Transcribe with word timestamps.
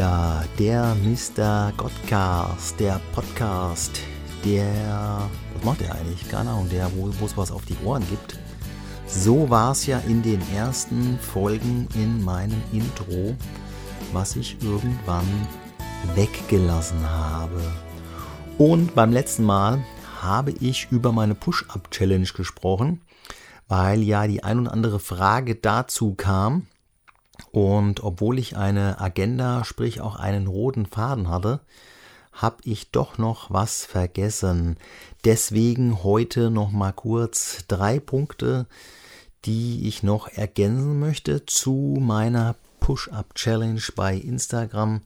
wieder, 0.00 0.44
der 0.58 0.96
Mr. 1.04 1.74
Godcast, 1.76 2.80
der 2.80 2.98
Podcast, 3.12 4.00
der, 4.46 5.28
was 5.54 5.62
macht 5.62 5.82
der 5.82 5.94
eigentlich? 5.94 6.26
Keine 6.30 6.48
Ahnung, 6.48 6.70
der, 6.70 6.90
wo 6.96 7.26
es 7.26 7.36
was 7.36 7.52
auf 7.52 7.66
die 7.66 7.76
Ohren 7.84 8.02
gibt. 8.08 8.38
So 9.06 9.50
war 9.50 9.72
es 9.72 9.84
ja 9.84 9.98
in 10.08 10.22
den 10.22 10.40
ersten 10.54 11.18
Folgen 11.18 11.86
in 11.94 12.24
meinem 12.24 12.62
Intro, 12.72 13.36
was 14.14 14.36
ich 14.36 14.56
irgendwann 14.62 15.28
weggelassen 16.14 17.06
habe. 17.06 17.60
Und 18.56 18.94
beim 18.94 19.12
letzten 19.12 19.44
Mal 19.44 19.84
habe 20.22 20.52
ich 20.52 20.88
über 20.90 21.12
meine 21.12 21.34
Push-Up-Challenge 21.34 22.28
gesprochen, 22.34 23.02
weil 23.68 24.02
ja 24.02 24.26
die 24.26 24.42
ein 24.44 24.60
und 24.60 24.68
andere 24.68 24.98
Frage 24.98 25.56
dazu 25.56 26.14
kam. 26.14 26.68
Und 27.52 28.02
obwohl 28.02 28.38
ich 28.38 28.56
eine 28.56 29.00
Agenda, 29.00 29.64
sprich 29.64 30.00
auch 30.00 30.16
einen 30.16 30.46
roten 30.46 30.86
Faden 30.86 31.28
hatte, 31.28 31.60
habe 32.32 32.58
ich 32.64 32.90
doch 32.90 33.18
noch 33.18 33.50
was 33.50 33.84
vergessen. 33.84 34.76
Deswegen 35.24 36.04
heute 36.04 36.50
noch 36.50 36.70
mal 36.70 36.92
kurz 36.92 37.64
drei 37.66 37.98
Punkte, 37.98 38.66
die 39.44 39.88
ich 39.88 40.02
noch 40.02 40.28
ergänzen 40.28 41.00
möchte 41.00 41.44
zu 41.46 41.96
meiner 42.00 42.54
Push-Up-Challenge 42.80 43.82
bei 43.96 44.14
Instagram. 44.14 45.00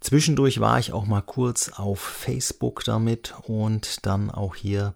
Zwischendurch 0.00 0.60
war 0.60 0.78
ich 0.78 0.92
auch 0.92 1.06
mal 1.06 1.22
kurz 1.22 1.70
auf 1.70 2.00
Facebook 2.00 2.84
damit 2.84 3.34
und 3.46 4.06
dann 4.06 4.30
auch 4.30 4.54
hier 4.54 4.94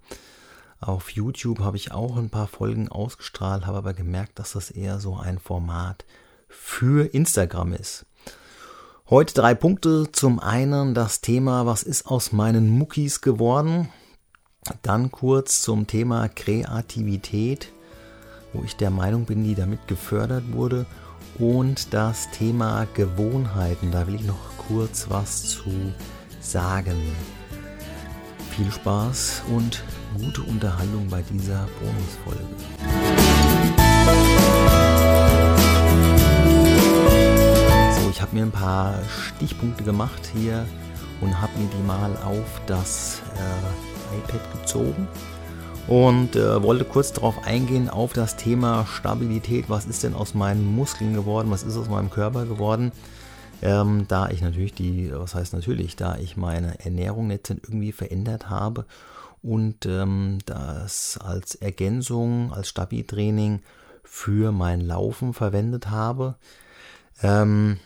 auf 0.80 1.10
YouTube 1.10 1.60
habe 1.60 1.76
ich 1.76 1.92
auch 1.92 2.16
ein 2.16 2.30
paar 2.30 2.46
Folgen 2.46 2.88
ausgestrahlt, 2.88 3.66
habe 3.66 3.78
aber 3.78 3.94
gemerkt, 3.94 4.38
dass 4.38 4.52
das 4.52 4.70
eher 4.70 5.00
so 5.00 5.16
ein 5.16 5.38
Format 5.38 6.04
für 6.48 7.12
Instagram 7.14 7.72
ist. 7.74 8.06
Heute 9.10 9.34
drei 9.34 9.54
Punkte. 9.54 10.12
Zum 10.12 10.38
einen 10.38 10.94
das 10.94 11.20
Thema, 11.20 11.64
was 11.64 11.82
ist 11.82 12.06
aus 12.06 12.32
meinen 12.32 12.68
Muckis 12.68 13.20
geworden? 13.20 13.88
Dann 14.82 15.10
kurz 15.10 15.62
zum 15.62 15.86
Thema 15.86 16.28
Kreativität, 16.28 17.72
wo 18.52 18.62
ich 18.64 18.76
der 18.76 18.90
Meinung 18.90 19.24
bin, 19.24 19.44
die 19.44 19.54
damit 19.54 19.88
gefördert 19.88 20.52
wurde. 20.52 20.84
Und 21.38 21.94
das 21.94 22.30
Thema 22.32 22.86
Gewohnheiten, 22.94 23.92
da 23.92 24.06
will 24.06 24.16
ich 24.16 24.24
noch 24.24 24.56
kurz 24.68 25.06
was 25.08 25.44
zu 25.44 25.94
sagen. 26.40 27.00
Viel 28.50 28.70
Spaß 28.70 29.42
und 29.54 29.84
gute 30.18 30.42
Unterhaltung 30.42 31.08
bei 31.08 31.22
dieser 31.22 31.68
Bonusfolge. 31.80 33.27
Ich 38.18 38.22
habe 38.22 38.34
mir 38.34 38.42
ein 38.42 38.50
paar 38.50 38.98
Stichpunkte 39.08 39.84
gemacht 39.84 40.32
hier 40.34 40.66
und 41.20 41.40
habe 41.40 41.56
mir 41.56 41.68
die 41.68 41.86
mal 41.86 42.16
auf 42.24 42.60
das 42.66 43.22
äh, 43.36 44.18
iPad 44.18 44.40
gezogen 44.60 45.06
und 45.86 46.34
äh, 46.34 46.60
wollte 46.60 46.84
kurz 46.84 47.12
darauf 47.12 47.46
eingehen 47.46 47.88
auf 47.88 48.14
das 48.14 48.34
Thema 48.34 48.86
Stabilität. 48.86 49.66
Was 49.70 49.86
ist 49.86 50.02
denn 50.02 50.14
aus 50.14 50.34
meinen 50.34 50.66
Muskeln 50.66 51.14
geworden? 51.14 51.52
Was 51.52 51.62
ist 51.62 51.76
aus 51.76 51.88
meinem 51.88 52.10
Körper 52.10 52.44
geworden? 52.44 52.90
Ähm, 53.62 54.06
da 54.08 54.30
ich 54.30 54.42
natürlich 54.42 54.74
die, 54.74 55.12
was 55.14 55.36
heißt 55.36 55.52
natürlich, 55.52 55.94
da 55.94 56.16
ich 56.16 56.36
meine 56.36 56.84
Ernährung 56.84 57.28
nicht 57.28 57.48
irgendwie 57.48 57.92
verändert 57.92 58.50
habe 58.50 58.84
und 59.44 59.86
ähm, 59.86 60.38
das 60.44 61.20
als 61.22 61.54
Ergänzung, 61.54 62.52
als 62.52 62.68
Stabi-Training 62.70 63.60
für 64.02 64.50
mein 64.50 64.80
Laufen 64.80 65.34
verwendet 65.34 65.88
habe. 65.88 66.34
Ähm, 67.22 67.78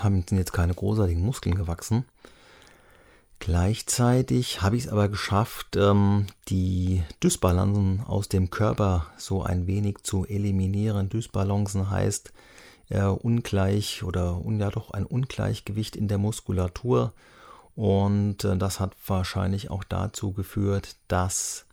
haben 0.00 0.24
jetzt 0.30 0.52
keine 0.52 0.74
großartigen 0.74 1.24
Muskeln 1.24 1.54
gewachsen. 1.54 2.04
Gleichzeitig 3.40 4.62
habe 4.62 4.76
ich 4.76 4.84
es 4.84 4.90
aber 4.90 5.08
geschafft, 5.08 5.76
ähm, 5.76 6.26
die 6.48 7.02
Dysbalancen 7.22 8.02
aus 8.06 8.28
dem 8.28 8.50
Körper 8.50 9.06
so 9.18 9.42
ein 9.42 9.66
wenig 9.66 9.98
zu 10.02 10.24
eliminieren. 10.24 11.10
Dysbalancen 11.10 11.90
heißt 11.90 12.32
äh, 12.88 13.02
ungleich 13.02 14.02
oder 14.02 14.40
ja 14.46 14.70
doch 14.70 14.92
ein 14.92 15.04
Ungleichgewicht 15.04 15.96
in 15.96 16.08
der 16.08 16.18
Muskulatur. 16.18 17.12
Und 17.74 18.44
äh, 18.44 18.56
das 18.56 18.80
hat 18.80 18.94
wahrscheinlich 19.06 19.70
auch 19.70 19.84
dazu 19.84 20.32
geführt, 20.32 20.96
dass, 21.08 21.66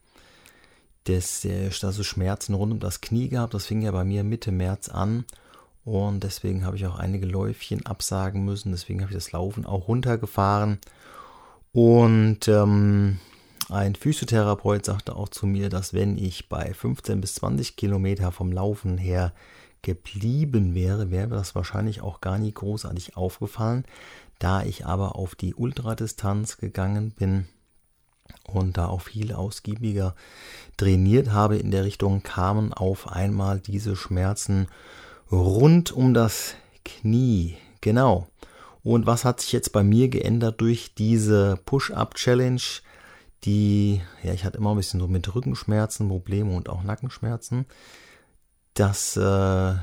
das, 1.06 1.46
äh, 1.46 1.70
dass 1.70 1.98
es 1.98 2.06
Schmerzen 2.06 2.54
rund 2.54 2.74
um 2.74 2.80
das 2.80 3.02
Knie 3.02 3.30
gab. 3.30 3.52
Das 3.52 3.66
fing 3.66 3.82
ja 3.82 3.92
bei 3.92 4.04
mir 4.04 4.24
Mitte 4.24 4.52
März 4.52 4.90
an. 4.90 5.26
Und 5.84 6.24
deswegen 6.24 6.66
habe 6.66 6.76
ich 6.76 6.86
auch 6.86 7.00
einige 7.00 7.26
Läufchen 7.26 7.86
absagen 7.86 8.46
müssen. 8.46 8.72
Deswegen 8.72 9.02
habe 9.02 9.12
ich 9.12 9.18
das 9.18 9.32
Laufen 9.32 9.66
auch 9.66 9.88
runtergefahren. 9.88 10.80
Und 11.72 12.48
ähm, 12.48 13.20
ein 13.70 13.96
Physiotherapeut 13.96 14.86
sagte 14.86 15.16
auch 15.16 15.30
zu 15.30 15.48
mir, 15.48 15.70
dass 15.70 15.94
wenn 15.94 16.18
ich 16.18 16.50
bei 16.50 16.74
15 16.74 17.22
bis 17.22 17.36
20 17.36 17.78
Kilometer 17.78 18.32
vom 18.32 18.52
Laufen 18.52 18.98
her 18.98 19.34
geblieben 19.82 20.76
wäre, 20.76 21.10
wäre 21.10 21.30
das 21.30 21.56
wahrscheinlich 21.56 22.02
auch 22.02 22.22
gar 22.22 22.38
nie 22.38 22.54
großartig 22.54 23.18
aufgefallen. 23.18 23.86
Da 24.40 24.64
ich 24.64 24.86
aber 24.86 25.16
auf 25.16 25.36
die 25.36 25.56
Ultradistanz 25.56 26.58
gegangen 26.58 27.12
bin 27.12 27.48
und 28.44 28.78
da 28.78 28.88
auch 28.88 29.02
viel 29.02 29.34
ausgiebiger 29.34 30.16
trainiert 30.78 31.32
habe 31.32 31.58
in 31.58 31.72
der 31.72 31.86
Richtung, 31.86 32.24
kamen 32.24 32.74
auf 32.74 33.08
einmal 33.08 33.60
diese 33.60 33.96
Schmerzen 33.96 34.68
rund 35.32 35.92
um 35.92 36.14
das 36.14 36.56
Knie. 36.84 37.58
Genau. 37.82 38.28
Und 38.84 39.06
was 39.06 39.26
hat 39.26 39.42
sich 39.42 39.52
jetzt 39.52 39.72
bei 39.72 39.84
mir 39.84 40.10
geändert 40.10 40.60
durch 40.62 40.94
diese 40.96 41.60
Push-Up-Challenge? 41.66 42.62
Die, 43.44 44.02
ja, 44.24 44.34
ich 44.34 44.44
hatte 44.44 44.58
immer 44.58 44.72
ein 44.72 44.78
bisschen 44.78 45.00
so 45.00 45.08
mit 45.08 45.34
Rückenschmerzen 45.34 46.08
Probleme 46.08 46.56
und 46.56 46.70
auch 46.70 46.84
Nackenschmerzen. 46.84 47.66
Das, 48.74 49.18
äh, 49.18 49.76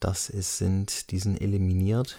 das 0.00 0.28
ist, 0.30 0.58
sind, 0.58 1.10
die 1.10 1.18
sind 1.18 1.40
eliminiert. 1.40 2.18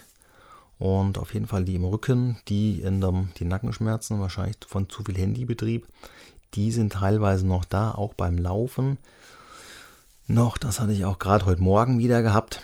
Und 0.77 1.17
auf 1.17 1.33
jeden 1.33 1.47
Fall 1.47 1.63
die 1.63 1.75
im 1.75 1.85
Rücken, 1.85 2.37
die 2.47 2.81
in 2.81 3.01
dem, 3.01 3.29
die 3.37 3.45
Nackenschmerzen, 3.45 4.19
wahrscheinlich 4.19 4.57
von 4.67 4.89
zu 4.89 5.03
viel 5.03 5.17
Handybetrieb, 5.17 5.87
die 6.53 6.71
sind 6.71 6.93
teilweise 6.93 7.47
noch 7.47 7.65
da, 7.65 7.91
auch 7.91 8.13
beim 8.13 8.37
Laufen 8.37 8.97
noch. 10.27 10.57
Das 10.57 10.79
hatte 10.79 10.93
ich 10.93 11.05
auch 11.05 11.19
gerade 11.19 11.45
heute 11.45 11.61
Morgen 11.61 11.99
wieder 11.99 12.21
gehabt. 12.21 12.61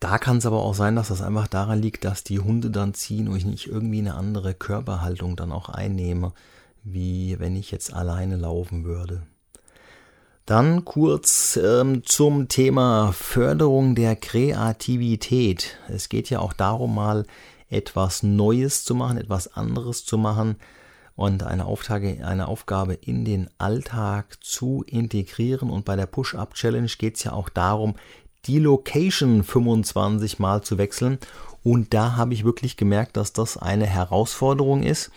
Da 0.00 0.18
kann 0.18 0.38
es 0.38 0.46
aber 0.46 0.62
auch 0.62 0.74
sein, 0.74 0.96
dass 0.96 1.08
das 1.08 1.22
einfach 1.22 1.46
daran 1.46 1.80
liegt, 1.80 2.04
dass 2.04 2.24
die 2.24 2.40
Hunde 2.40 2.70
dann 2.70 2.94
ziehen 2.94 3.28
und 3.28 3.36
ich 3.36 3.44
nicht 3.44 3.68
irgendwie 3.68 4.00
eine 4.00 4.14
andere 4.14 4.54
Körperhaltung 4.54 5.36
dann 5.36 5.52
auch 5.52 5.68
einnehme, 5.68 6.32
wie 6.84 7.38
wenn 7.38 7.56
ich 7.56 7.70
jetzt 7.70 7.92
alleine 7.92 8.36
laufen 8.36 8.84
würde. 8.84 9.22
Dann 10.46 10.84
kurz 10.84 11.58
ähm, 11.62 12.02
zum 12.04 12.48
Thema 12.48 13.12
Förderung 13.12 13.94
der 13.94 14.16
Kreativität. 14.16 15.76
Es 15.88 16.08
geht 16.08 16.30
ja 16.30 16.40
auch 16.40 16.54
darum, 16.54 16.94
mal 16.94 17.26
etwas 17.68 18.22
Neues 18.22 18.82
zu 18.82 18.94
machen, 18.94 19.18
etwas 19.18 19.54
anderes 19.54 20.04
zu 20.04 20.16
machen 20.16 20.56
und 21.18 21.42
eine 21.42 21.64
Aufgabe, 21.64 22.18
eine 22.24 22.46
Aufgabe 22.46 22.94
in 22.94 23.24
den 23.24 23.50
Alltag 23.58 24.38
zu 24.40 24.84
integrieren. 24.86 25.68
Und 25.68 25.84
bei 25.84 25.96
der 25.96 26.06
Push-Up-Challenge 26.06 26.92
geht 26.96 27.16
es 27.16 27.24
ja 27.24 27.32
auch 27.32 27.48
darum, 27.48 27.96
die 28.44 28.60
Location 28.60 29.42
25 29.42 30.38
Mal 30.38 30.62
zu 30.62 30.78
wechseln. 30.78 31.18
Und 31.62 31.92
da 31.92 32.16
habe 32.16 32.34
ich 32.34 32.44
wirklich 32.44 32.76
gemerkt, 32.76 33.16
dass 33.16 33.32
das 33.32 33.56
eine 33.56 33.86
Herausforderung 33.86 34.82
ist, 34.82 35.10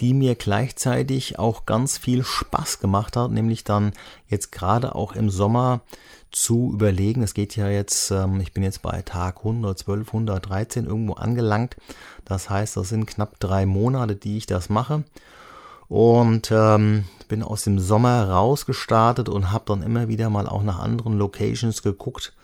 die 0.00 0.14
mir 0.14 0.34
gleichzeitig 0.34 1.38
auch 1.38 1.66
ganz 1.66 1.98
viel 1.98 2.24
Spaß 2.24 2.80
gemacht 2.80 3.16
hat, 3.16 3.30
nämlich 3.30 3.64
dann 3.64 3.92
jetzt 4.28 4.52
gerade 4.52 4.94
auch 4.94 5.12
im 5.12 5.30
Sommer 5.30 5.80
zu 6.30 6.72
überlegen. 6.72 7.22
Es 7.22 7.34
geht 7.34 7.56
ja 7.56 7.68
jetzt, 7.68 8.10
ähm, 8.10 8.40
ich 8.40 8.52
bin 8.52 8.62
jetzt 8.62 8.82
bei 8.82 9.02
Tag 9.02 9.38
112, 9.38 10.08
113 10.08 10.86
irgendwo 10.86 11.14
angelangt. 11.14 11.76
Das 12.24 12.50
heißt, 12.50 12.76
das 12.76 12.90
sind 12.90 13.06
knapp 13.06 13.40
drei 13.40 13.66
Monate, 13.66 14.14
die 14.14 14.36
ich 14.36 14.46
das 14.46 14.68
mache. 14.68 15.04
Und 15.88 16.50
ähm, 16.52 17.04
bin 17.28 17.42
aus 17.42 17.64
dem 17.64 17.78
Sommer 17.78 18.28
rausgestartet 18.28 19.28
und 19.28 19.52
habe 19.52 19.64
dann 19.66 19.82
immer 19.82 20.08
wieder 20.08 20.28
mal 20.28 20.46
auch 20.46 20.62
nach 20.62 20.78
anderen 20.78 21.16
Locations 21.16 21.82
geguckt. 21.82 22.34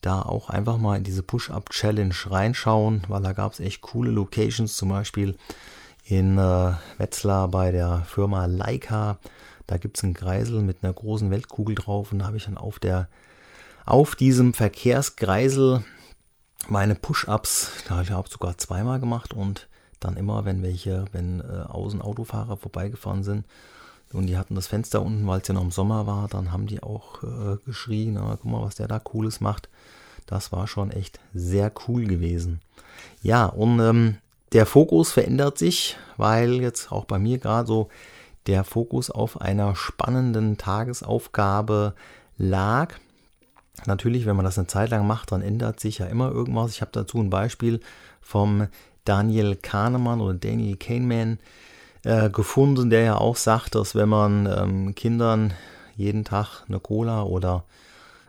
Da 0.00 0.22
auch 0.22 0.50
einfach 0.50 0.78
mal 0.78 0.96
in 0.96 1.04
diese 1.04 1.22
Push-Up-Challenge 1.22 2.14
reinschauen, 2.26 3.02
weil 3.08 3.22
da 3.22 3.32
gab 3.32 3.52
es 3.52 3.60
echt 3.60 3.80
coole 3.80 4.10
Locations, 4.10 4.76
zum 4.76 4.90
Beispiel 4.90 5.36
in 6.04 6.38
äh, 6.38 6.72
Wetzlar 6.98 7.48
bei 7.48 7.72
der 7.72 8.04
Firma 8.06 8.46
Leica. 8.46 9.18
Da 9.66 9.78
gibt 9.78 9.96
es 9.96 10.04
einen 10.04 10.14
Kreisel 10.14 10.62
mit 10.62 10.78
einer 10.82 10.92
großen 10.92 11.30
Weltkugel 11.30 11.74
drauf 11.74 12.12
und 12.12 12.20
da 12.20 12.26
habe 12.26 12.36
ich 12.36 12.44
dann 12.44 12.58
auf 12.58 12.78
der 12.78 13.08
auf 13.84 14.16
diesem 14.16 14.52
Verkehrskreisel 14.52 15.84
meine 16.68 16.96
Push-Ups, 16.96 17.84
da 17.88 17.96
habe 17.96 18.02
ich 18.02 18.32
sogar 18.32 18.58
zweimal 18.58 18.98
gemacht 18.98 19.32
und 19.32 19.68
dann 20.00 20.16
immer, 20.16 20.44
wenn 20.44 20.62
welche, 20.62 21.04
wenn 21.12 21.40
äh, 21.40 21.62
außen 21.68 22.02
Autofahrer 22.02 22.56
vorbeigefahren 22.56 23.22
sind 23.22 23.46
und 24.12 24.26
die 24.26 24.36
hatten 24.36 24.54
das 24.54 24.66
Fenster 24.66 25.02
unten, 25.02 25.26
weil 25.26 25.40
es 25.40 25.48
ja 25.48 25.54
noch 25.54 25.62
im 25.62 25.70
Sommer 25.70 26.06
war, 26.06 26.28
dann 26.28 26.52
haben 26.52 26.66
die 26.66 26.82
auch 26.82 27.22
äh, 27.22 27.56
geschrien, 27.64 28.14
na, 28.14 28.38
guck 28.40 28.50
mal, 28.50 28.62
was 28.62 28.76
der 28.76 28.88
da 28.88 28.98
Cooles 28.98 29.40
macht. 29.40 29.68
Das 30.26 30.52
war 30.52 30.66
schon 30.66 30.90
echt 30.90 31.20
sehr 31.34 31.72
cool 31.86 32.04
gewesen. 32.04 32.60
Ja, 33.22 33.46
und 33.46 33.78
ähm, 33.80 34.16
der 34.52 34.66
Fokus 34.66 35.12
verändert 35.12 35.58
sich, 35.58 35.96
weil 36.16 36.60
jetzt 36.60 36.92
auch 36.92 37.04
bei 37.04 37.18
mir 37.18 37.38
gerade 37.38 37.66
so 37.66 37.88
der 38.46 38.64
Fokus 38.64 39.10
auf 39.10 39.40
einer 39.40 39.74
spannenden 39.74 40.56
Tagesaufgabe 40.56 41.94
lag. 42.38 42.94
Natürlich, 43.86 44.24
wenn 44.24 44.36
man 44.36 44.44
das 44.44 44.58
eine 44.58 44.68
Zeit 44.68 44.90
lang 44.90 45.06
macht, 45.06 45.32
dann 45.32 45.42
ändert 45.42 45.80
sich 45.80 45.98
ja 45.98 46.06
immer 46.06 46.30
irgendwas. 46.30 46.70
Ich 46.70 46.80
habe 46.80 46.92
dazu 46.92 47.18
ein 47.18 47.30
Beispiel 47.30 47.80
vom 48.20 48.68
Daniel 49.04 49.56
Kahnemann 49.56 50.20
oder 50.20 50.34
Daniel 50.34 50.76
Kahneman 50.76 51.38
äh, 52.06 52.30
gefunden, 52.30 52.88
der 52.88 53.02
ja 53.02 53.18
auch 53.18 53.36
sagt, 53.36 53.74
dass 53.74 53.96
wenn 53.96 54.08
man 54.08 54.46
ähm, 54.46 54.94
Kindern 54.94 55.54
jeden 55.96 56.24
Tag 56.24 56.62
eine 56.68 56.78
Cola 56.78 57.24
oder 57.24 57.64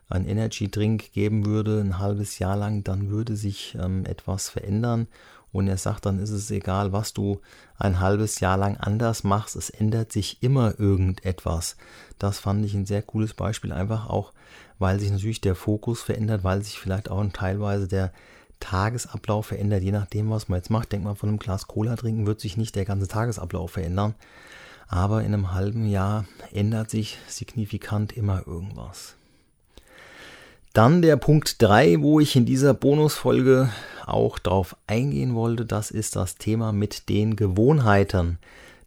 ein 0.09 0.27
Energy 0.27 0.71
Drink 0.71 1.11
geben 1.11 1.45
würde, 1.45 1.79
ein 1.79 1.99
halbes 1.99 2.39
Jahr 2.39 2.57
lang, 2.57 2.83
dann 2.83 3.09
würde 3.09 3.35
sich 3.35 3.77
ähm, 3.79 4.03
etwas 4.05 4.49
verändern. 4.49 5.07
Und 5.51 5.67
er 5.67 5.77
sagt, 5.77 6.07
dann 6.07 6.17
ist 6.17 6.31
es 6.31 6.49
egal, 6.49 6.91
was 6.91 7.13
du 7.13 7.39
ein 7.77 7.99
halbes 7.99 8.39
Jahr 8.39 8.57
lang 8.57 8.77
anders 8.77 9.23
machst, 9.23 9.55
es 9.55 9.69
ändert 9.69 10.11
sich 10.11 10.41
immer 10.41 10.79
irgendetwas. 10.79 11.77
Das 12.17 12.39
fand 12.39 12.65
ich 12.65 12.73
ein 12.73 12.87
sehr 12.87 13.03
cooles 13.03 13.35
Beispiel, 13.35 13.71
einfach 13.71 14.09
auch, 14.09 14.33
weil 14.79 14.99
sich 14.99 15.11
natürlich 15.11 15.41
der 15.41 15.55
Fokus 15.55 16.01
verändert, 16.01 16.43
weil 16.43 16.63
sich 16.63 16.79
vielleicht 16.79 17.11
auch 17.11 17.23
teilweise 17.31 17.87
der 17.87 18.11
Tagesablauf 18.59 19.47
verändert, 19.47 19.83
je 19.83 19.91
nachdem, 19.91 20.29
was 20.29 20.49
man 20.49 20.57
jetzt 20.57 20.69
macht. 20.69 20.91
Denkt 20.91 21.05
man, 21.05 21.15
von 21.15 21.29
einem 21.29 21.39
Glas 21.39 21.67
Cola 21.67 21.95
trinken 21.95 22.25
wird 22.25 22.39
sich 22.39 22.57
nicht 22.57 22.75
der 22.75 22.85
ganze 22.85 23.07
Tagesablauf 23.07 23.71
verändern. 23.71 24.15
Aber 24.87 25.21
in 25.21 25.33
einem 25.33 25.53
halben 25.53 25.87
Jahr 25.87 26.25
ändert 26.53 26.89
sich 26.89 27.17
signifikant 27.27 28.13
immer 28.13 28.47
irgendwas. 28.47 29.15
Dann 30.73 31.01
der 31.01 31.17
Punkt 31.17 31.61
3, 31.61 32.01
wo 32.01 32.19
ich 32.19 32.35
in 32.35 32.45
dieser 32.45 32.73
Bonusfolge 32.73 33.69
auch 34.05 34.39
darauf 34.39 34.77
eingehen 34.85 35.33
wollte, 35.33 35.65
das 35.65 35.91
ist 35.91 36.15
das 36.15 36.35
Thema 36.35 36.71
mit 36.71 37.09
den 37.09 37.35
Gewohnheiten. 37.35 38.37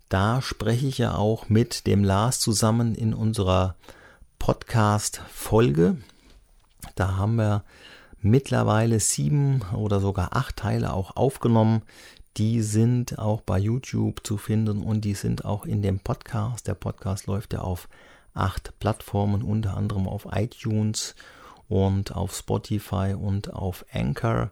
Da 0.08 0.40
spreche 0.40 0.86
ich 0.86 0.98
ja 0.98 1.14
auch 1.14 1.48
mit 1.48 1.86
dem 1.86 2.04
Lars 2.04 2.40
zusammen 2.40 2.94
in 2.94 3.12
unserer 3.12 3.74
Podcast-Folge. 4.38 5.96
Da 6.94 7.16
haben 7.16 7.36
wir 7.36 7.64
mittlerweile 8.20 9.00
sieben 9.00 9.62
oder 9.76 10.00
sogar 10.00 10.36
acht 10.36 10.56
Teile 10.56 10.92
auch 10.92 11.16
aufgenommen. 11.16 11.82
Die 12.36 12.62
sind 12.62 13.18
auch 13.18 13.40
bei 13.40 13.58
YouTube 13.58 14.20
zu 14.24 14.36
finden 14.36 14.82
und 14.82 15.04
die 15.04 15.14
sind 15.14 15.44
auch 15.44 15.66
in 15.66 15.82
dem 15.82 15.98
Podcast. 15.98 16.68
Der 16.68 16.74
Podcast 16.74 17.26
läuft 17.26 17.52
ja 17.52 17.60
auf 17.60 17.88
acht 18.34 18.78
Plattformen, 18.78 19.42
unter 19.42 19.76
anderem 19.76 20.06
auf 20.06 20.28
iTunes 20.32 21.14
und 21.68 22.14
auf 22.14 22.34
Spotify 22.34 23.14
und 23.18 23.52
auf 23.52 23.84
Anchor. 23.92 24.50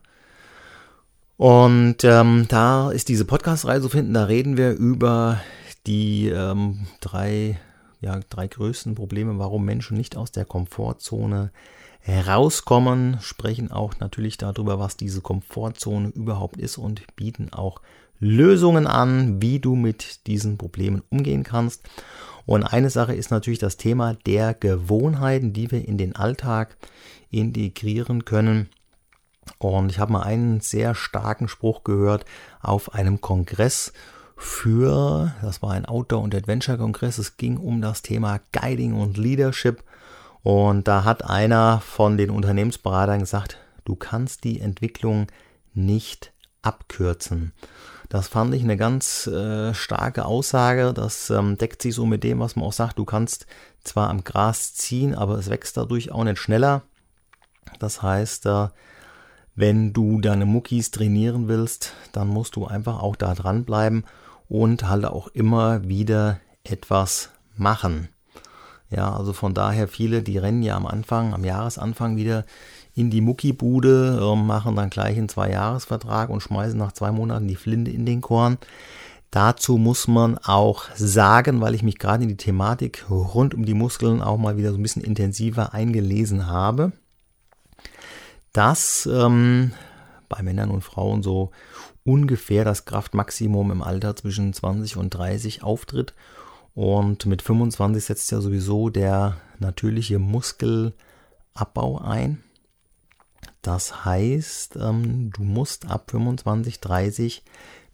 Und 1.37 2.03
ähm, 2.03 2.47
da 2.49 2.91
ist 2.91 3.09
diese 3.09 3.25
Podcast-Reihe 3.25 3.81
zu 3.81 3.89
finden. 3.89 4.15
Da 4.15 4.25
reden 4.25 4.57
wir 4.57 4.73
über 4.73 5.41
die 5.87 6.29
ähm, 6.29 6.87
drei, 7.01 7.61
ja, 8.01 8.21
drei 8.29 8.47
größten 8.47 8.95
Probleme, 8.95 9.39
warum 9.39 9.65
Menschen 9.65 9.97
nicht 9.97 10.17
aus 10.17 10.33
der 10.33 10.45
Komfortzone 10.45 11.51
herauskommen, 12.01 13.19
sprechen 13.21 13.71
auch 13.71 13.99
natürlich 13.99 14.39
darüber, 14.39 14.79
was 14.79 14.97
diese 14.97 15.21
Komfortzone 15.21 16.09
überhaupt 16.09 16.57
ist 16.57 16.79
und 16.79 17.03
bieten 17.17 17.53
auch 17.53 17.81
Lösungen 18.21 18.87
an, 18.87 19.43
wie 19.43 19.59
du 19.59 19.77
mit 19.77 20.27
diesen 20.27 20.59
Problemen 20.59 21.03
umgehen 21.11 21.43
kannst. 21.43 21.83
Und 22.47 22.65
eine 22.65 22.91
Sache 22.91 23.15
ist 23.15 23.31
natürlich 23.31 23.59
das 23.59 23.77
Thema 23.77 24.15
der 24.15 24.55
Gewohnheiten, 24.55 25.53
die 25.53 25.71
wir 25.71 25.87
in 25.87 25.99
den 25.99 26.17
Alltag 26.17 26.77
integrieren 27.31 28.25
können. 28.25 28.71
Und 29.59 29.91
ich 29.91 29.99
habe 29.99 30.13
mal 30.13 30.23
einen 30.23 30.61
sehr 30.61 30.95
starken 30.95 31.49
Spruch 31.49 31.85
gehört 31.85 32.25
auf 32.61 32.95
einem 32.95 33.21
Kongress 33.21 33.93
für, 34.39 35.35
das 35.43 35.63
war 35.63 35.73
ein 35.73 35.85
Outdoor- 35.85 36.23
und 36.23 36.35
Adventure-Kongress, 36.35 37.19
es 37.19 37.37
ging 37.37 37.57
um 37.57 37.83
das 37.83 38.03
Thema 38.03 38.41
Guiding 38.53 38.95
und 38.95 39.17
Leadership. 39.17 39.83
Und 40.45 40.87
da 40.87 41.05
hat 41.05 41.25
einer 41.25 41.81
von 41.81 42.17
den 42.17 42.31
Unternehmensberatern 42.31 43.19
gesagt, 43.19 43.59
du 43.85 43.97
kannst 43.97 44.45
die 44.45 44.61
Entwicklung 44.61 45.27
nicht 45.75 46.33
abkürzen. 46.63 47.53
Das 48.09 48.29
fand 48.29 48.55
ich 48.55 48.63
eine 48.63 48.77
ganz 48.77 49.27
äh, 49.27 49.75
starke 49.75 50.25
Aussage. 50.25 50.95
Das 50.95 51.31
ähm, 51.31 51.59
deckt 51.59 51.83
sich 51.83 51.95
so 51.95 52.07
mit 52.07 52.23
dem, 52.23 52.39
was 52.39 52.55
man 52.55 52.65
auch 52.65 52.73
sagt. 52.73 52.99
Du 52.99 53.05
kannst 53.05 53.47
zwar 53.83 54.09
am 54.09 54.25
Gras 54.25 54.73
ziehen, 54.75 55.15
aber 55.15 55.35
es 55.37 55.51
wächst 55.51 55.77
dadurch 55.77 56.13
auch 56.13 56.25
nicht 56.25 56.39
schneller. 56.39 56.83
Das 57.81 58.03
heißt, 58.03 58.47
äh, 58.47 58.69
wenn 59.57 59.93
du 59.93 60.21
deine 60.21 60.47
Muckis 60.47 60.93
trainieren 60.93 61.49
willst, 61.49 61.93
dann 62.13 62.29
musst 62.29 62.55
du 62.55 62.67
einfach 62.67 63.03
auch 63.03 63.17
da 63.17 63.35
dranbleiben 63.35 64.05
und 64.49 64.89
halt 64.89 65.05
auch 65.05 65.29
immer 65.29 65.89
wieder 65.89 66.41
etwas 66.65 67.31
machen. 67.57 68.09
Ja, 68.91 69.15
also 69.15 69.33
von 69.33 69.53
daher 69.53 69.87
viele, 69.87 70.23
die 70.23 70.39
rennen 70.39 70.63
ja 70.63 70.77
am 70.77 70.87
Anfang, 70.87 71.35
am 71.35 71.45
Jahresanfang 71.45 72.17
wieder 72.17 72.45
in 72.95 73.11
die 73.11 73.21
Muckibude, 73.21 74.19
äh, 74.21 74.37
machen 74.37 74.77
dann 74.77 74.91
gleich 74.91 75.19
einen 75.19 75.29
Zwei-Jahres-Vertrag 75.29 76.31
und 76.31 76.43
schmeißen 76.43 76.79
nach 76.79 76.93
zwei 76.93 77.13
Monaten 77.13 77.47
die 77.47 77.57
Flinte 77.57 77.91
in 77.91 78.07
den 78.07 78.23
Korn. 78.23 78.57
Dazu 79.31 79.77
muss 79.77 80.09
man 80.09 80.39
auch 80.39 80.85
sagen, 80.95 81.61
weil 81.61 81.75
ich 81.75 81.83
mich 81.83 81.99
gerade 81.99 82.23
in 82.23 82.31
die 82.31 82.39
Thematik 82.39 83.05
rund 83.11 83.55
um 83.55 83.67
die 83.67 83.75
Muskeln 83.75 84.23
auch 84.23 84.39
mal 84.39 84.57
wieder 84.57 84.71
so 84.71 84.79
ein 84.79 84.83
bisschen 84.83 85.05
intensiver 85.05 85.75
eingelesen 85.75 86.47
habe, 86.47 86.93
dass 88.55 89.07
ähm, 89.13 89.73
bei 90.31 90.43
Männern 90.43 90.71
und 90.71 90.83
Frauen 90.83 91.23
so 91.23 91.51
ungefähr 92.09 92.65
das 92.65 92.87
Kraftmaximum 92.87 93.71
im 93.71 93.83
Alter 93.83 94.17
zwischen 94.17 94.55
20 94.55 94.97
und 94.97 95.11
30 95.11 95.63
auftritt. 95.63 96.15
Und 96.75 97.27
mit 97.27 97.43
25 97.43 98.03
setzt 98.03 98.31
ja 98.33 98.41
sowieso 98.41 98.89
der 98.89 99.37
natürliche 99.59 100.19
Muskelabbau 100.19 102.01
ein. 102.03 102.43
Das 103.61 104.07
heißt, 104.07 104.77
ähm, 104.77 105.31
du 105.35 105.43
musst 105.43 105.91
ab 105.91 106.11
25, 106.11 106.81
30 106.81 107.45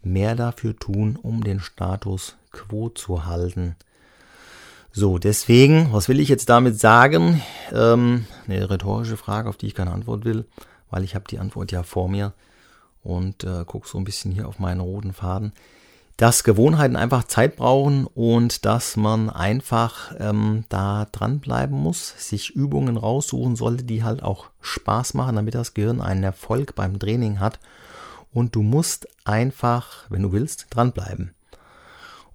mehr 0.02 0.36
dafür 0.36 0.76
tun, 0.76 1.18
um 1.20 1.42
den 1.42 1.58
Status 1.58 2.36
quo 2.52 2.90
zu 2.90 3.26
halten. 3.26 3.74
So, 4.92 5.18
deswegen, 5.18 5.92
was 5.92 6.08
will 6.08 6.20
ich 6.20 6.28
jetzt 6.28 6.48
damit 6.48 6.78
sagen? 6.78 7.42
Ähm, 7.72 8.26
eine 8.46 8.70
rhetorische 8.70 9.16
Frage, 9.16 9.48
auf 9.48 9.56
die 9.56 9.66
ich 9.66 9.74
keine 9.74 9.90
Antwort 9.90 10.24
will, 10.24 10.44
weil 10.90 11.02
ich 11.02 11.16
habe 11.16 11.24
die 11.28 11.40
Antwort 11.40 11.72
ja 11.72 11.82
vor 11.82 12.08
mir 12.08 12.32
und 13.04 13.44
äh, 13.44 13.64
gucke 13.64 13.86
so 13.86 13.98
ein 13.98 14.04
bisschen 14.04 14.32
hier 14.32 14.48
auf 14.48 14.58
meinen 14.58 14.80
roten 14.80 15.12
Faden 15.12 15.52
dass 16.16 16.44
Gewohnheiten 16.44 16.96
einfach 16.96 17.24
Zeit 17.24 17.56
brauchen 17.56 18.06
und 18.06 18.64
dass 18.64 18.96
man 18.96 19.30
einfach 19.30 20.14
ähm, 20.18 20.64
da 20.68 21.08
dranbleiben 21.10 21.76
muss, 21.76 22.14
sich 22.28 22.50
Übungen 22.50 22.96
raussuchen 22.96 23.56
sollte, 23.56 23.84
die 23.84 24.04
halt 24.04 24.22
auch 24.22 24.50
Spaß 24.60 25.14
machen, 25.14 25.36
damit 25.36 25.54
das 25.54 25.74
Gehirn 25.74 26.00
einen 26.00 26.22
Erfolg 26.22 26.74
beim 26.76 26.98
Training 26.98 27.40
hat. 27.40 27.58
Und 28.32 28.54
du 28.54 28.62
musst 28.62 29.08
einfach, 29.24 30.04
wenn 30.08 30.22
du 30.22 30.32
willst, 30.32 30.66
dranbleiben. 30.70 31.34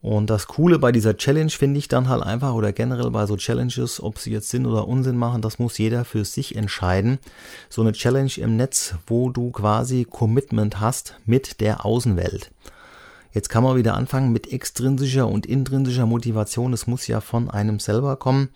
Und 0.01 0.29
das 0.29 0.47
Coole 0.47 0.79
bei 0.79 0.93
dieser 0.93 1.17
Challenge 1.17 1.49
finde 1.49 1.77
ich 1.77 1.89
dann 1.89 2.07
halt 2.07 2.23
einfach 2.23 2.53
oder 2.53 2.71
generell 2.71 3.11
bei 3.11 3.25
so 3.25 3.35
Challenges, 3.35 4.01
ob 4.01 4.17
sie 4.17 4.31
jetzt 4.31 4.49
Sinn 4.49 4.65
oder 4.65 4.87
Unsinn 4.87 5.17
machen, 5.17 5.41
das 5.41 5.59
muss 5.59 5.77
jeder 5.77 6.05
für 6.05 6.23
sich 6.23 6.55
entscheiden. 6.55 7.19
So 7.69 7.81
eine 7.81 7.91
Challenge 7.91 8.31
im 8.37 8.55
Netz, 8.55 8.95
wo 9.07 9.29
du 9.29 9.51
quasi 9.51 10.05
Commitment 10.09 10.79
hast 10.79 11.17
mit 11.25 11.59
der 11.59 11.85
Außenwelt. 11.85 12.51
Jetzt 13.33 13.49
kann 13.49 13.63
man 13.63 13.75
wieder 13.75 13.93
anfangen 13.93 14.31
mit 14.31 14.51
extrinsischer 14.51 15.27
und 15.27 15.45
intrinsischer 15.45 16.05
Motivation. 16.05 16.73
Es 16.73 16.87
muss 16.87 17.05
ja 17.07 17.19
von 17.19 17.49
einem 17.49 17.79
selber 17.79 18.15
kommen. 18.15 18.49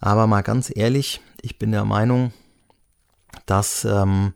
Aber 0.00 0.26
mal 0.26 0.42
ganz 0.42 0.70
ehrlich, 0.74 1.20
ich 1.40 1.58
bin 1.58 1.72
der 1.72 1.84
Meinung, 1.84 2.32
dass, 3.46 3.84
ähm, 3.84 4.34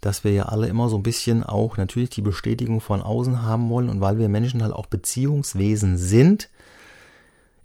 dass 0.00 0.24
wir 0.24 0.32
ja 0.32 0.44
alle 0.44 0.68
immer 0.68 0.88
so 0.88 0.96
ein 0.96 1.02
bisschen 1.02 1.42
auch 1.42 1.76
natürlich 1.76 2.10
die 2.10 2.22
Bestätigung 2.22 2.80
von 2.80 3.02
außen 3.02 3.42
haben 3.42 3.68
wollen. 3.68 3.88
Und 3.88 4.00
weil 4.00 4.18
wir 4.18 4.28
Menschen 4.28 4.62
halt 4.62 4.72
auch 4.72 4.86
Beziehungswesen 4.86 5.96
sind, 5.96 6.48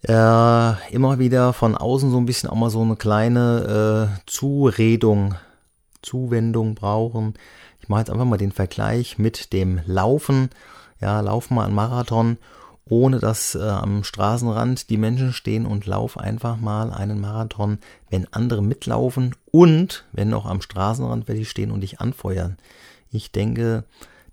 äh, 0.08 0.94
immer 0.94 1.20
wieder 1.20 1.54
von 1.54 1.76
außen 1.76 2.12
so 2.12 2.18
ein 2.18 2.26
bisschen 2.26 2.50
auch 2.50 2.56
mal 2.56 2.70
so 2.70 2.82
eine 2.82 2.96
kleine 2.96 4.10
äh, 4.18 4.22
Zuredung, 4.26 5.36
Zuwendung 6.02 6.76
brauchen. 6.76 7.36
Ich 7.80 7.90
mache 7.90 8.02
jetzt 8.02 8.10
einfach 8.10 8.26
mal 8.26 8.38
den 8.38 8.52
Vergleich 8.52 9.18
mit 9.18 9.54
dem 9.54 9.80
Laufen 9.86 10.50
ja, 11.04 11.20
lauf 11.20 11.52
mal 11.52 11.66
einen 11.66 11.76
Marathon, 11.76 12.38
ohne 12.86 13.20
dass 13.20 13.56
äh, 13.56 13.62
am 13.62 14.04
Straßenrand 14.04 14.90
die 14.90 14.98
Menschen 14.98 15.34
stehen 15.34 15.66
und 15.66 15.86
lauf 15.86 16.18
einfach 16.18 16.58
mal 16.58 16.92
einen 16.92 17.22
Marathon, 17.22 17.80
wenn 18.10 18.32
andere 18.34 18.62
mitlaufen 18.62 19.36
und 19.52 20.06
wenn 20.12 20.30
noch 20.30 20.46
am 20.46 20.62
Straßenrand 20.62 21.28
welche 21.28 21.46
stehen 21.46 21.72
und 21.72 21.82
dich 21.82 22.02
anfeuern. 22.02 22.58
Ich 23.12 23.32
denke, 23.32 23.86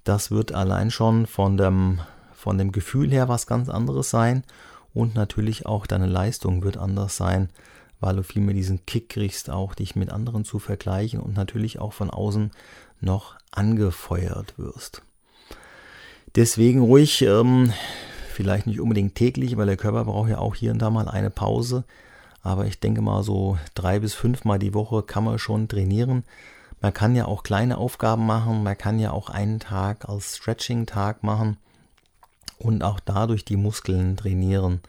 das 0.04 0.30
wird 0.30 0.52
allein 0.52 0.90
schon 0.90 1.26
von 1.26 1.56
dem, 1.56 2.00
von 2.32 2.58
dem 2.58 2.72
Gefühl 2.72 3.10
her 3.10 3.28
was 3.28 3.46
ganz 3.46 3.68
anderes 3.68 4.10
sein 4.10 4.42
und 4.94 5.14
natürlich 5.14 5.66
auch 5.66 5.86
deine 5.86 6.06
Leistung 6.06 6.62
wird 6.64 6.76
anders 6.76 7.16
sein, 7.16 7.50
weil 8.00 8.16
du 8.16 8.22
viel 8.24 8.42
mehr 8.42 8.54
diesen 8.54 8.84
Kick 8.86 9.10
kriegst, 9.10 9.50
auch 9.50 9.74
dich 9.74 9.94
mit 9.94 10.10
anderen 10.10 10.44
zu 10.44 10.58
vergleichen 10.58 11.20
und 11.20 11.36
natürlich 11.36 11.78
auch 11.78 11.92
von 11.92 12.10
außen 12.10 12.50
noch 13.00 13.36
angefeuert 13.52 14.54
wirst. 14.56 15.02
Deswegen 16.34 16.80
ruhig, 16.80 17.22
ähm, 17.22 17.72
vielleicht 18.40 18.66
nicht 18.66 18.80
unbedingt 18.80 19.16
täglich, 19.16 19.58
weil 19.58 19.66
der 19.66 19.76
Körper 19.76 20.06
braucht 20.06 20.30
ja 20.30 20.38
auch 20.38 20.54
hier 20.54 20.72
und 20.72 20.78
da 20.78 20.88
mal 20.88 21.08
eine 21.08 21.28
Pause. 21.28 21.84
Aber 22.42 22.64
ich 22.64 22.80
denke 22.80 23.02
mal, 23.02 23.22
so 23.22 23.58
drei 23.74 23.98
bis 23.98 24.14
fünfmal 24.14 24.58
die 24.58 24.72
Woche 24.72 25.02
kann 25.02 25.24
man 25.24 25.38
schon 25.38 25.68
trainieren. 25.68 26.24
Man 26.80 26.94
kann 26.94 27.14
ja 27.14 27.26
auch 27.26 27.42
kleine 27.42 27.76
Aufgaben 27.76 28.24
machen, 28.24 28.62
man 28.62 28.78
kann 28.78 28.98
ja 28.98 29.10
auch 29.10 29.28
einen 29.28 29.60
Tag 29.60 30.08
als 30.08 30.38
Stretching-Tag 30.38 31.22
machen 31.22 31.58
und 32.58 32.82
auch 32.82 32.98
dadurch 32.98 33.44
die 33.44 33.58
Muskeln 33.58 34.16
trainieren. 34.16 34.80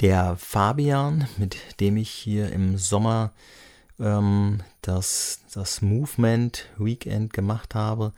Der 0.00 0.36
Fabian, 0.38 1.28
mit 1.36 1.58
dem 1.80 1.98
ich 1.98 2.08
hier 2.08 2.50
im 2.50 2.78
Sommer 2.78 3.32
ähm, 3.98 4.60
das, 4.80 5.42
das 5.52 5.82
Movement 5.82 6.70
Weekend 6.78 7.34
gemacht 7.34 7.74
habe, 7.74 8.14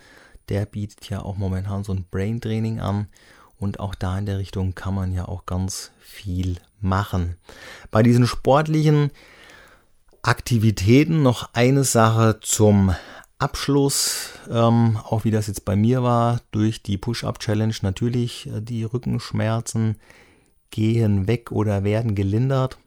der 0.48 0.66
bietet 0.66 1.10
ja 1.10 1.22
auch 1.22 1.36
momentan 1.36 1.82
so 1.82 1.92
ein 1.92 2.04
Brain 2.08 2.40
Training 2.40 2.78
an. 2.78 3.08
Und 3.62 3.78
auch 3.78 3.94
da 3.94 4.18
in 4.18 4.26
der 4.26 4.38
Richtung 4.38 4.74
kann 4.74 4.92
man 4.92 5.12
ja 5.12 5.28
auch 5.28 5.46
ganz 5.46 5.92
viel 6.00 6.56
machen. 6.80 7.36
Bei 7.92 8.02
diesen 8.02 8.26
sportlichen 8.26 9.12
Aktivitäten 10.20 11.22
noch 11.22 11.50
eine 11.52 11.84
Sache 11.84 12.40
zum 12.40 12.92
Abschluss, 13.38 14.30
ähm, 14.50 14.98
auch 15.04 15.22
wie 15.22 15.30
das 15.30 15.46
jetzt 15.46 15.64
bei 15.64 15.76
mir 15.76 16.02
war, 16.02 16.40
durch 16.50 16.82
die 16.82 16.98
Push-Up-Challenge 16.98 17.74
natürlich 17.82 18.48
äh, 18.48 18.60
die 18.60 18.82
Rückenschmerzen 18.82 19.94
gehen 20.70 21.28
weg 21.28 21.52
oder 21.52 21.84
werden 21.84 22.16
gelindert. 22.16 22.78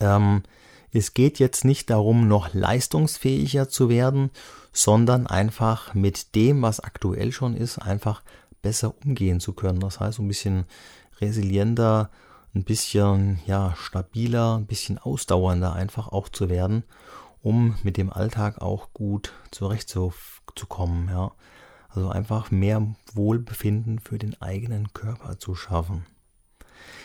Ähm, 0.00 0.44
es 0.92 1.12
geht 1.12 1.38
jetzt 1.38 1.66
nicht 1.66 1.90
darum, 1.90 2.26
noch 2.26 2.54
leistungsfähiger 2.54 3.68
zu 3.68 3.90
werden, 3.90 4.30
sondern 4.72 5.26
einfach 5.26 5.92
mit 5.92 6.34
dem, 6.34 6.62
was 6.62 6.80
aktuell 6.80 7.32
schon 7.32 7.54
ist, 7.54 7.78
einfach 7.78 8.22
besser 8.64 8.94
umgehen 9.04 9.38
zu 9.38 9.52
können. 9.52 9.78
Das 9.78 10.00
heißt, 10.00 10.18
ein 10.18 10.26
bisschen 10.26 10.64
resilienter, 11.20 12.10
ein 12.54 12.64
bisschen 12.64 13.40
ja, 13.46 13.74
stabiler, 13.76 14.56
ein 14.56 14.66
bisschen 14.66 14.98
ausdauernder 14.98 15.74
einfach 15.74 16.08
auch 16.08 16.28
zu 16.28 16.48
werden, 16.48 16.82
um 17.42 17.76
mit 17.82 17.96
dem 17.96 18.12
Alltag 18.12 18.62
auch 18.62 18.92
gut 18.94 19.32
zurechtzukommen. 19.50 21.08
Ja. 21.10 21.32
Also 21.90 22.08
einfach 22.08 22.50
mehr 22.50 22.94
Wohlbefinden 23.12 24.00
für 24.00 24.18
den 24.18 24.40
eigenen 24.40 24.92
Körper 24.94 25.38
zu 25.38 25.54
schaffen. 25.54 26.06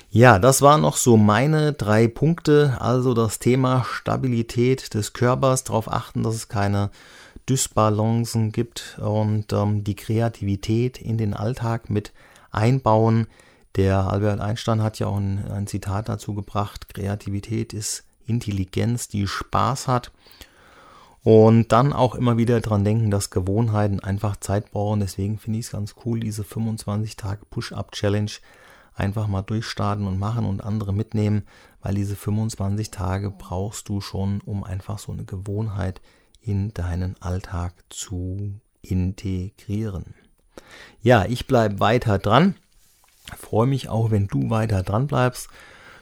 Ja, 0.10 0.39
das 0.39 0.63
waren 0.63 0.82
noch 0.82 0.98
so 0.98 1.18
meine 1.18 1.74
drei 1.74 2.08
Punkte. 2.08 2.78
Also 2.80 3.13
das 3.13 3.38
Thema 3.38 3.84
Stabilität 3.84 4.94
des 4.94 5.13
Körpers, 5.13 5.66
darauf 5.66 5.92
achten, 5.92 6.24
dass 6.24 6.34
es 6.34 6.48
keine 6.48 6.89
Dysbalancen 7.50 8.51
gibt 8.51 9.00
und 9.01 9.51
ähm, 9.53 9.84
die 9.84 9.96
Kreativität 9.96 11.00
in 11.00 11.18
den 11.18 11.34
Alltag 11.34 11.89
mit 11.89 12.13
einbauen. 12.51 13.27
Der 13.75 14.12
Albert 14.12 14.39
Einstein 14.39 14.84
hat 14.84 15.00
ja 15.00 15.08
auch 15.08 15.18
ein, 15.18 15.50
ein 15.50 15.68
Zitat 15.68 16.10
dazu 16.10 16.34
gebracht, 16.34 16.94
Kreativität 16.94 17.74
ist 17.74 18.03
Intelligenz, 18.25 19.08
die 19.08 19.27
Spaß 19.27 19.88
hat. 19.88 20.12
Und 21.22 21.72
dann 21.74 21.91
auch 21.91 22.15
immer 22.15 22.38
wieder 22.38 22.62
dran 22.62 22.86
denken, 22.86 23.12
dass 23.12 23.29
Gewohnheiten 23.29 24.00
einfach 24.00 24.38
Zeit 24.38 24.72
brauchen. 24.72 25.01
Deswegen 25.01 25.38
finde 25.38 25.60
ich 25.60 25.65
es 25.65 25.72
ganz 25.72 25.96
cool, 26.06 26.22
diese 26.22 26.44
25 26.46 27.18
Tage 27.18 27.46
Push-Up-Challenge 27.50 28.32
einfach 28.96 29.27
mal 29.27 29.41
durchstarten 29.41 30.08
und 30.08 30.18
machen 30.18 30.46
und 30.46 30.63
andere 30.63 30.94
mitnehmen, 30.94 31.44
weil 31.82 31.96
diese 31.96 32.15
25 32.15 32.91
Tage 32.91 33.32
brauchst 33.32 33.89
du 33.89 34.01
schon, 34.01 34.41
um 34.41 34.63
einfach 34.63 35.00
so 35.00 35.12
eine 35.12 35.25
Gewohnheit 35.25 36.01
in 36.41 36.74
deinen 36.74 37.22
Alltag 37.22 37.74
zu 37.89 38.60
integrieren. 38.81 40.15
Ja, 41.01 41.25
ich 41.25 41.48
bleibe 41.48 41.79
weiter 41.79 42.17
dran. 42.17 42.55
Freue 43.38 43.67
mich 43.67 43.89
auch, 43.89 44.12
wenn 44.12 44.27
du 44.27 44.50
weiter 44.50 44.84
dran 44.84 45.08
bleibst. 45.08 45.50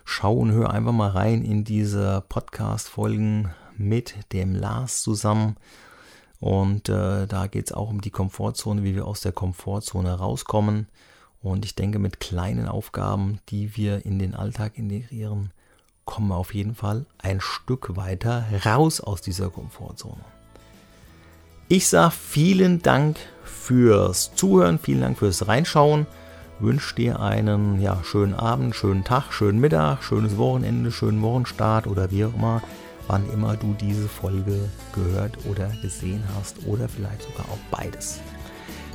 Schau 0.05 0.35
und 0.35 0.51
hör 0.51 0.71
einfach 0.71 0.93
mal 0.93 1.09
rein 1.09 1.43
in 1.43 1.63
diese 1.63 2.23
Podcast-Folgen 2.29 3.53
mit 3.75 4.15
dem 4.31 4.55
Lars 4.55 5.01
zusammen. 5.01 5.57
Und 6.39 6.87
äh, 6.89 7.27
da 7.27 7.47
geht 7.47 7.67
es 7.67 7.73
auch 7.73 7.89
um 7.89 8.01
die 8.01 8.11
Komfortzone, 8.11 8.83
wie 8.83 8.95
wir 8.95 9.05
aus 9.05 9.21
der 9.21 9.31
Komfortzone 9.31 10.13
rauskommen. 10.13 10.87
Und 11.41 11.65
ich 11.65 11.75
denke, 11.75 11.99
mit 11.99 12.19
kleinen 12.19 12.67
Aufgaben, 12.67 13.39
die 13.49 13.75
wir 13.75 14.05
in 14.05 14.19
den 14.19 14.33
Alltag 14.33 14.77
integrieren, 14.77 15.51
kommen 16.07 16.29
wir 16.29 16.37
auf 16.37 16.55
jeden 16.55 16.73
Fall 16.73 17.05
ein 17.19 17.39
Stück 17.39 17.95
weiter 17.95 18.45
raus 18.65 18.99
aus 18.99 19.21
dieser 19.21 19.51
Komfortzone. 19.51 20.25
Ich 21.67 21.87
sage 21.87 22.15
vielen 22.19 22.81
Dank 22.81 23.17
fürs 23.43 24.33
Zuhören, 24.33 24.79
vielen 24.79 25.01
Dank 25.01 25.19
fürs 25.19 25.47
Reinschauen. 25.47 26.07
Wünsche 26.59 26.95
dir 26.95 27.19
einen 27.19 27.79
ja, 27.81 28.01
schönen 28.03 28.33
Abend, 28.33 28.75
schönen 28.75 29.03
Tag, 29.03 29.31
schönen 29.31 29.59
Mittag, 29.59 30.01
schönes 30.01 30.37
Wochenende, 30.37 30.91
schönen 30.91 31.21
Wochenstart 31.21 31.85
oder 31.85 32.09
wie 32.09 32.25
auch 32.25 32.33
immer, 32.33 32.63
wann 33.07 33.29
immer 33.31 33.55
du 33.57 33.75
diese 33.79 34.07
Folge 34.07 34.69
gehört 34.93 35.45
oder 35.45 35.69
gesehen 35.81 36.23
hast 36.35 36.65
oder 36.65 36.89
vielleicht 36.89 37.23
sogar 37.23 37.45
auch 37.45 37.59
beides. 37.69 38.21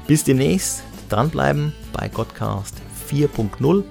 Bis 0.07 0.25
demnächst, 0.25 0.83
dranbleiben 1.09 1.73
bei 1.93 2.09
Godcast 2.09 2.75
4.0, 3.09 3.85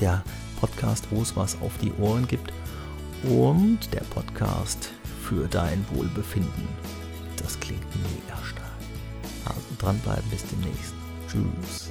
der 0.00 0.22
Podcast, 0.66 1.06
wo 1.10 1.22
es 1.22 1.36
was 1.36 1.56
auf 1.60 1.72
die 1.78 1.92
Ohren 2.00 2.26
gibt 2.26 2.52
und 3.22 3.78
der 3.92 4.02
Podcast 4.10 4.90
für 5.22 5.46
dein 5.48 5.84
Wohlbefinden. 5.92 6.68
Das 7.36 7.58
klingt 7.60 7.84
mega 7.96 8.36
stark. 8.44 8.66
Also 9.44 9.60
dranbleiben 9.78 10.28
bis 10.30 10.44
demnächst. 10.46 10.94
Tschüss. 11.28 11.90